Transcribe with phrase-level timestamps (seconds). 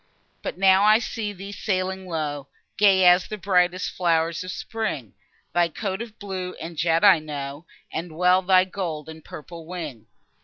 [0.41, 5.13] But now I see thee sailing low, Gay as the brightest flow'rs of spring,
[5.53, 10.07] Thy coat of blue and jet I know, And well thy gold and purple wing.